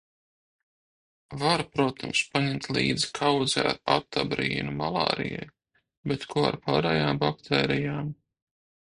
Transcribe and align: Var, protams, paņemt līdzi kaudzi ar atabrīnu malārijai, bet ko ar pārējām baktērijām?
Var, 1.41 1.61
protams, 1.73 2.21
paņemt 2.31 2.65
līdzi 2.77 3.09
kaudzi 3.19 3.61
ar 3.65 3.69
atabrīnu 3.97 4.73
malārijai, 4.79 5.45
bet 6.13 6.27
ko 6.33 6.47
ar 6.49 6.59
pārējām 6.65 7.21
baktērijām? 7.27 8.11